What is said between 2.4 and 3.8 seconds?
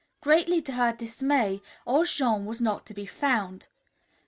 was not to be found.